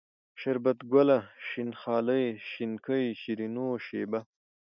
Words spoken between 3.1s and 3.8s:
شيرينو،